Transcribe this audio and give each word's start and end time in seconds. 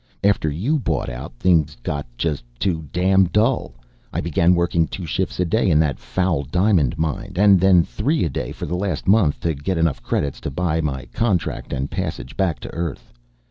After 0.23 0.49
you 0.49 0.79
bought 0.79 1.09
out, 1.09 1.31
things 1.33 1.77
got 1.83 2.07
just 2.17 2.43
too 2.57 2.89
damn 2.91 3.25
dull. 3.25 3.75
I 4.11 4.19
began 4.19 4.55
working 4.55 4.87
two 4.87 5.05
shifts 5.05 5.39
a 5.39 5.45
day 5.45 5.69
in 5.69 5.77
that 5.77 5.99
foul 5.99 6.41
diamond 6.41 6.97
mine, 6.97 7.33
and 7.35 7.59
then 7.59 7.83
three 7.83 8.23
a 8.23 8.29
day 8.29 8.51
for 8.51 8.65
the 8.65 8.73
last 8.75 9.07
month 9.07 9.39
to 9.41 9.53
get 9.53 9.77
enough 9.77 10.01
credits 10.01 10.39
to 10.39 10.49
buy 10.49 10.81
my 10.81 11.05
contract 11.13 11.71
and 11.71 11.91
passage 11.91 12.35
back 12.35 12.59
to 12.61 12.73
earth. 12.73 13.13